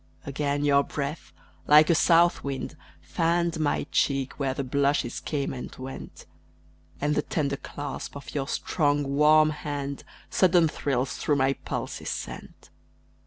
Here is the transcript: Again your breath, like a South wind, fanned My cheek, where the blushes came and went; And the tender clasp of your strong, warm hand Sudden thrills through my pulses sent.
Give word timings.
Again 0.25 0.65
your 0.65 0.81
breath, 0.83 1.31
like 1.67 1.91
a 1.91 1.93
South 1.93 2.43
wind, 2.43 2.75
fanned 3.01 3.59
My 3.59 3.83
cheek, 3.91 4.39
where 4.39 4.55
the 4.55 4.63
blushes 4.63 5.19
came 5.19 5.53
and 5.53 5.71
went; 5.75 6.25
And 6.99 7.13
the 7.13 7.21
tender 7.21 7.57
clasp 7.57 8.15
of 8.17 8.33
your 8.33 8.47
strong, 8.47 9.03
warm 9.15 9.51
hand 9.51 10.03
Sudden 10.31 10.67
thrills 10.67 11.17
through 11.17 11.35
my 11.35 11.53
pulses 11.53 12.09
sent. 12.09 12.71